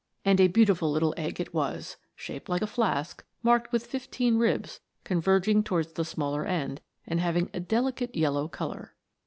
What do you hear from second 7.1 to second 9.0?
having a delicate yellow colour.